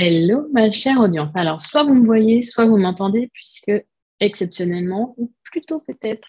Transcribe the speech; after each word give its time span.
Hello 0.00 0.46
ma 0.52 0.70
chère 0.70 1.00
audience. 1.00 1.32
Alors, 1.34 1.60
soit 1.60 1.82
vous 1.82 1.92
me 1.92 2.04
voyez, 2.04 2.42
soit 2.42 2.66
vous 2.66 2.76
m'entendez, 2.76 3.32
puisque 3.34 3.72
exceptionnellement, 4.20 5.16
ou 5.16 5.32
plutôt 5.42 5.80
peut-être, 5.80 6.28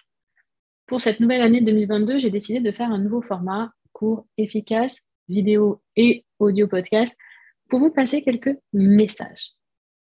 pour 0.88 1.02
cette 1.02 1.20
nouvelle 1.20 1.44
année 1.44 1.62
2022, 1.62 2.18
j'ai 2.18 2.32
décidé 2.32 2.62
de 2.62 2.72
faire 2.72 2.90
un 2.90 2.98
nouveau 2.98 3.22
format, 3.22 3.72
court, 3.92 4.26
efficace, 4.38 4.98
vidéo 5.28 5.84
et 5.96 6.26
audio 6.40 6.68
podcast, 6.68 7.16
pour 7.70 7.80
vous 7.80 7.92
passer 7.92 8.24
quelques 8.24 8.58
messages. 8.74 9.52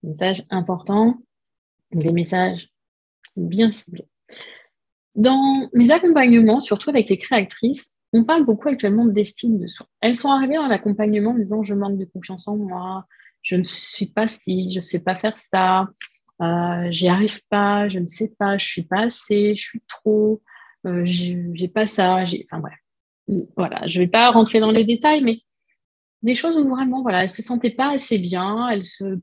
Messages 0.05 0.45
importants, 0.51 1.19
des 1.91 2.13
messages 2.13 2.69
bien 3.35 3.73
ciblés. 3.73 4.07
Dans 5.17 5.69
mes 5.73 5.91
accompagnements, 5.91 6.61
surtout 6.61 6.91
avec 6.91 7.09
les 7.09 7.19
créatrices, 7.19 7.97
on 8.13 8.23
parle 8.23 8.45
beaucoup 8.45 8.69
actuellement 8.69 9.07
d'estime 9.07 9.59
de 9.59 9.67
soi. 9.67 9.89
Elles 10.01 10.17
sont 10.17 10.31
arrivées 10.31 10.55
dans 10.55 10.69
l'accompagnement 10.69 11.33
en 11.33 11.39
disant 11.39 11.65
je 11.65 11.75
manque 11.75 11.99
de 11.99 12.05
confiance 12.05 12.47
en 12.47 12.57
moi, 12.57 13.09
je 13.43 13.57
ne 13.57 13.63
suis 13.63 14.07
pas 14.07 14.29
si, 14.29 14.71
je 14.71 14.77
ne 14.77 14.81
sais 14.81 15.03
pas 15.03 15.17
faire 15.17 15.39
ça, 15.39 15.89
euh, 16.43 16.89
j'y 16.91 17.09
arrive 17.09 17.41
pas, 17.49 17.89
je 17.89 17.99
ne 17.99 18.07
sais 18.07 18.33
pas, 18.39 18.59
je 18.59 18.67
suis 18.67 18.83
pas 18.83 19.03
assez, 19.03 19.55
je 19.57 19.63
suis 19.63 19.83
trop, 19.89 20.43
euh, 20.87 21.03
j'ai 21.05 21.69
pas 21.69 21.87
ça, 21.87 22.25
enfin 22.25 22.61
voilà. 22.61 22.77
Voilà, 23.57 23.87
je 23.87 24.01
vais 24.01 24.09
pas 24.09 24.31
rentrer 24.31 24.59
dans 24.59 24.73
les 24.73 24.85
détails, 24.85 25.23
mais 25.23 25.39
des 26.23 26.35
choses 26.35 26.57
où 26.57 26.69
vraiment, 26.69 27.03
voilà, 27.03 27.23
elles 27.23 27.31
se 27.31 27.43
sentaient 27.43 27.71
pas 27.71 27.93
assez 27.93 28.19
bien, 28.19 28.69
elles 28.69 28.85
se, 28.85 29.21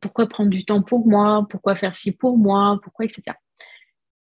pourquoi 0.00 0.28
prendre 0.28 0.50
du 0.50 0.64
temps 0.64 0.82
pour 0.82 1.06
moi, 1.06 1.46
pourquoi 1.50 1.74
faire 1.74 1.94
ci 1.96 2.16
pour 2.16 2.38
moi, 2.38 2.78
pourquoi, 2.82 3.04
etc. 3.04 3.36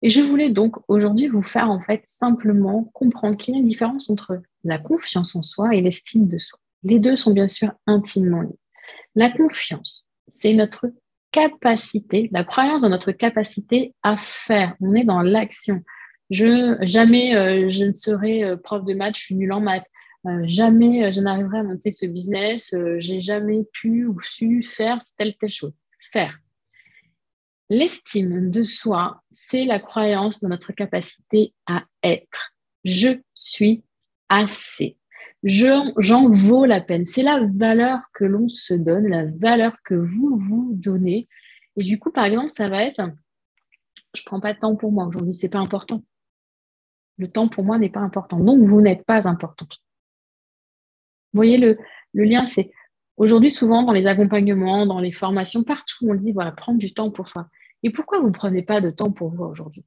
Et 0.02 0.10
je 0.10 0.22
voulais 0.22 0.50
donc 0.50 0.78
aujourd'hui 0.88 1.28
vous 1.28 1.42
faire 1.42 1.70
en 1.70 1.82
fait 1.82 2.02
simplement 2.06 2.86
comprendre 2.94 3.36
qu'il 3.36 3.54
y 3.54 3.58
a 3.58 3.60
une 3.60 3.66
différence 3.66 4.10
entre 4.10 4.42
la 4.64 4.78
confiance 4.78 5.36
en 5.36 5.42
soi 5.42 5.76
et 5.76 5.82
l'estime 5.82 6.28
de 6.28 6.38
soi. 6.38 6.60
Les 6.84 7.00
deux 7.00 7.18
sont 7.18 7.32
bien 7.32 7.48
sûr 7.50 7.74
intimement 7.86 8.42
liés. 8.42 8.60
La 9.16 9.32
confiance, 9.32 10.08
c'est 10.28 10.54
notre 10.54 10.92
capacité, 11.32 12.30
la 12.32 12.44
croyance 12.44 12.82
dans 12.82 12.90
notre 12.90 13.12
capacité 13.12 13.94
à 14.04 14.18
faire. 14.18 14.76
On 14.82 14.96
est 14.96 15.04
dans 15.04 15.22
l'action. 15.22 15.84
Je, 16.30 16.78
jamais 16.82 17.36
euh, 17.36 17.70
je 17.70 17.86
ne 17.86 17.94
serai 17.94 18.44
euh, 18.44 18.56
prof 18.56 18.84
de 18.86 18.94
maths, 18.94 19.18
je 19.18 19.22
suis 19.22 19.36
nulle 19.36 19.52
en 19.52 19.62
maths. 19.62 19.88
Euh, 20.28 20.42
jamais 20.44 21.12
je 21.12 21.22
n'arriverai 21.22 21.60
à 21.60 21.64
monter 21.64 21.92
ce 21.92 22.06
business. 22.06 22.76
J'ai 22.98 23.22
jamais 23.22 23.64
pu 23.74 24.06
ou 24.06 24.20
su 24.22 24.62
faire 24.62 25.02
telle 25.18 25.36
telle 25.38 25.52
chose. 25.52 25.74
Faire. 26.12 26.38
L'estime 27.70 28.50
de 28.50 28.64
soi, 28.64 29.22
c'est 29.30 29.66
la 29.66 29.80
croyance 29.80 30.42
dans 30.42 30.50
notre 30.50 30.72
capacité 30.74 31.54
à 31.68 31.84
être. 32.04 32.54
Je 32.84 33.20
suis 33.34 33.84
assez 34.28 34.98
j'en 35.44 36.30
vaux 36.30 36.66
la 36.66 36.82
peine. 36.82 37.06
C'est 37.06 37.24
la 37.24 37.46
valeur 37.46 38.12
que 38.14 38.26
l'on 38.26 38.48
se 38.48 38.74
donne, 38.74 39.08
la 39.08 39.26
valeur 39.26 39.78
que 39.84 39.96
vous 39.96 40.36
vous 40.36 40.72
donnez. 40.74 41.28
Et 41.76 41.84
du 41.84 41.98
coup, 42.00 42.12
par 42.12 42.26
exemple, 42.26 42.50
ça 42.50 42.68
va 42.68 42.84
être, 42.84 43.02
je 44.16 44.24
prends 44.26 44.40
pas 44.40 44.54
de 44.54 44.60
temps 44.60 44.76
pour 44.76 44.92
moi 44.92 45.06
aujourd'hui, 45.06 45.34
c'est 45.34 45.50
pas 45.50 45.60
important. 45.60 46.04
Le 47.18 47.30
temps 47.30 47.48
pour 47.48 47.64
moi 47.64 47.78
n'est 47.78 47.90
pas 47.90 48.00
important. 48.00 48.40
Donc, 48.40 48.64
vous 48.64 48.82
n'êtes 48.82 49.06
pas 49.06 49.28
importante. 49.28 49.78
Vous 51.34 51.38
voyez, 51.38 51.58
le, 51.58 51.78
le 52.14 52.24
lien, 52.24 52.46
c'est 52.46 52.72
aujourd'hui, 53.18 53.52
souvent, 53.52 53.84
dans 53.84 53.92
les 53.92 54.08
accompagnements, 54.08 54.86
dans 54.86 55.00
les 55.00 55.12
formations, 55.12 55.64
partout, 55.64 56.08
on 56.10 56.16
dit, 56.16 56.32
voilà, 56.32 56.52
prendre 56.52 56.80
du 56.80 56.94
temps 56.94 57.12
pour 57.12 57.30
soi. 57.30 57.48
Et 57.84 57.92
pourquoi 57.92 58.20
vous 58.20 58.28
ne 58.28 58.34
prenez 58.34 58.64
pas 58.64 58.82
de 58.82 58.90
temps 58.90 59.12
pour 59.12 59.30
vous 59.30 59.44
aujourd'hui? 59.44 59.86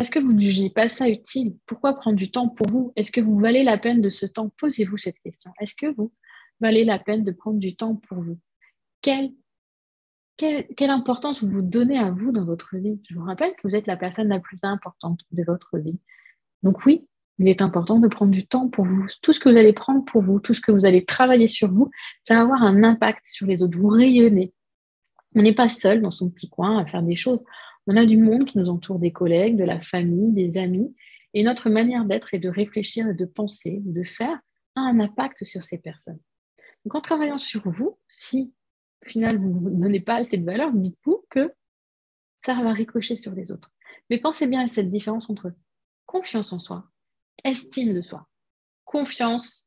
Est-ce 0.00 0.10
que 0.10 0.18
vous 0.18 0.32
ne 0.32 0.40
jugez 0.40 0.70
pas 0.70 0.88
ça 0.88 1.08
utile 1.08 1.56
Pourquoi 1.66 1.94
prendre 1.94 2.16
du 2.16 2.30
temps 2.30 2.48
pour 2.48 2.66
vous? 2.68 2.92
Est-ce 2.96 3.10
que 3.10 3.20
vous 3.20 3.36
valez 3.36 3.62
la 3.62 3.78
peine 3.78 4.00
de 4.00 4.10
ce 4.10 4.26
temps? 4.26 4.50
Posez-vous 4.58 4.96
cette 4.96 5.18
question. 5.20 5.52
Est-ce 5.60 5.74
que 5.74 5.86
vous 5.94 6.12
valez 6.60 6.84
la 6.84 6.98
peine 6.98 7.22
de 7.22 7.32
prendre 7.32 7.58
du 7.58 7.76
temps 7.76 7.96
pour 7.96 8.20
vous? 8.20 8.38
Quelle, 9.02 9.32
quelle, 10.36 10.90
importance 10.90 11.42
vous 11.42 11.50
vous 11.50 11.62
donnez 11.62 11.98
à 11.98 12.10
vous 12.10 12.32
dans 12.32 12.44
votre 12.44 12.76
vie? 12.76 13.00
Je 13.08 13.14
vous 13.14 13.24
rappelle 13.24 13.52
que 13.52 13.60
vous 13.64 13.76
êtes 13.76 13.86
la 13.86 13.96
personne 13.96 14.28
la 14.28 14.40
plus 14.40 14.58
importante 14.62 15.20
de 15.32 15.42
votre 15.44 15.78
vie. 15.78 15.98
Donc 16.62 16.84
oui, 16.86 17.06
il 17.38 17.48
est 17.48 17.62
important 17.62 17.98
de 17.98 18.08
prendre 18.08 18.32
du 18.32 18.46
temps 18.46 18.68
pour 18.68 18.84
vous. 18.84 19.06
Tout 19.22 19.32
ce 19.32 19.40
que 19.40 19.48
vous 19.48 19.56
allez 19.56 19.72
prendre 19.72 20.04
pour 20.04 20.22
vous, 20.22 20.40
tout 20.40 20.54
ce 20.54 20.60
que 20.60 20.72
vous 20.72 20.86
allez 20.86 21.04
travailler 21.04 21.46
sur 21.46 21.70
vous, 21.70 21.90
ça 22.22 22.34
va 22.34 22.42
avoir 22.42 22.62
un 22.62 22.82
impact 22.82 23.26
sur 23.26 23.46
les 23.46 23.62
autres. 23.62 23.78
Vous 23.78 23.88
rayonnez. 23.88 24.52
On 25.34 25.42
n'est 25.42 25.54
pas 25.54 25.68
seul 25.68 26.02
dans 26.02 26.10
son 26.10 26.28
petit 26.28 26.48
coin 26.48 26.78
à 26.78 26.86
faire 26.86 27.02
des 27.02 27.16
choses. 27.16 27.42
On 27.92 27.96
a 27.96 28.06
du 28.06 28.18
monde 28.18 28.44
qui 28.44 28.56
nous 28.56 28.70
entoure, 28.70 29.00
des 29.00 29.10
collègues, 29.10 29.56
de 29.56 29.64
la 29.64 29.80
famille, 29.80 30.30
des 30.30 30.58
amis. 30.58 30.94
Et 31.34 31.42
notre 31.42 31.68
manière 31.70 32.04
d'être 32.04 32.32
et 32.34 32.38
de 32.38 32.48
réfléchir 32.48 33.08
et 33.08 33.14
de 33.14 33.24
penser, 33.24 33.80
de 33.84 34.04
faire, 34.04 34.38
a 34.76 34.80
un 34.80 35.00
impact 35.00 35.42
sur 35.42 35.64
ces 35.64 35.76
personnes. 35.76 36.20
Donc 36.84 36.94
en 36.94 37.00
travaillant 37.00 37.38
sur 37.38 37.68
vous, 37.68 37.98
si 38.08 38.54
au 39.04 39.08
final 39.08 39.38
vous 39.38 39.70
ne 39.70 39.82
donnez 39.82 39.98
pas 39.98 40.14
assez 40.18 40.36
de 40.36 40.44
valeur, 40.44 40.72
dites-vous 40.72 41.24
que 41.30 41.52
ça 42.46 42.54
va 42.54 42.72
ricocher 42.72 43.16
sur 43.16 43.34
les 43.34 43.50
autres. 43.50 43.72
Mais 44.08 44.18
pensez 44.18 44.46
bien 44.46 44.62
à 44.62 44.68
cette 44.68 44.88
différence 44.88 45.28
entre 45.28 45.52
confiance 46.06 46.52
en 46.52 46.60
soi, 46.60 46.88
estime 47.42 47.92
de 47.92 48.02
soi. 48.02 48.28
Confiance, 48.84 49.66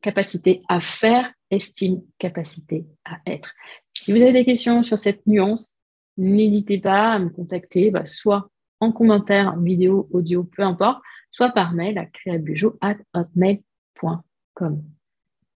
capacité 0.00 0.60
à 0.68 0.80
faire, 0.80 1.32
estime, 1.52 2.02
capacité 2.18 2.84
à 3.04 3.18
être. 3.26 3.52
Si 3.92 4.10
vous 4.10 4.20
avez 4.20 4.32
des 4.32 4.44
questions 4.44 4.82
sur 4.82 4.98
cette 4.98 5.24
nuance, 5.28 5.73
n'hésitez 6.16 6.78
pas 6.78 7.12
à 7.12 7.18
me 7.18 7.28
contacter, 7.28 7.90
bah, 7.90 8.06
soit 8.06 8.50
en 8.80 8.92
commentaire, 8.92 9.58
vidéo, 9.58 10.08
audio, 10.12 10.44
peu 10.44 10.62
importe, 10.62 11.02
soit 11.30 11.50
par 11.50 11.72
mail 11.72 11.98
à 11.98 12.06
créabujo.hotmail.com. 12.06 14.84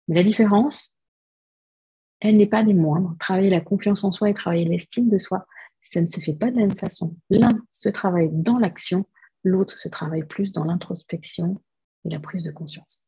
Mais 0.09 0.15
la 0.15 0.23
différence, 0.23 0.93
elle 2.21 2.37
n'est 2.37 2.47
pas 2.47 2.65
des 2.65 2.75
moindres. 2.75 3.15
Travailler 3.19 3.51
la 3.51 3.61
confiance 3.61 4.05
en 4.05 4.13
soi 4.13 4.31
et 4.31 4.35
travailler 4.35 4.65
l'estime 4.65 5.09
de 5.09 5.19
soi, 5.19 5.47
ça 5.85 6.01
ne 6.01 6.09
se 6.09 6.21
fait 6.21 6.35
pas 6.35 6.51
de 6.51 6.57
la 6.57 6.67
même 6.67 6.77
façon. 6.77 7.17
L'un 7.31 7.49
se 7.71 7.89
travaille 7.89 8.31
dans 8.33 8.59
l'action, 8.59 9.05
l'autre 9.45 9.79
se 9.79 9.89
travaille 9.89 10.25
plus 10.25 10.53
dans 10.53 10.65
l'introspection 10.65 11.63
et 12.05 12.11
la 12.11 12.19
prise 12.19 12.45
de 12.45 12.51
conscience. 12.51 13.03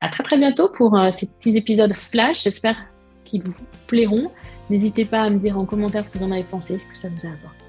À 0.00 0.08
très 0.08 0.22
très 0.22 0.38
bientôt 0.38 0.70
pour 0.70 0.96
euh, 0.96 1.10
ces 1.12 1.26
petits 1.26 1.56
épisodes 1.56 1.94
flash. 1.94 2.44
J'espère 2.44 2.76
qui 3.24 3.38
vous 3.38 3.52
plairont. 3.86 4.30
N'hésitez 4.68 5.04
pas 5.04 5.22
à 5.22 5.30
me 5.30 5.38
dire 5.38 5.58
en 5.58 5.64
commentaire 5.64 6.04
ce 6.04 6.10
que 6.10 6.18
vous 6.18 6.24
en 6.24 6.32
avez 6.32 6.44
pensé, 6.44 6.78
ce 6.78 6.86
que 6.86 6.96
ça 6.96 7.08
vous 7.08 7.26
a 7.26 7.30
apporté. 7.30 7.59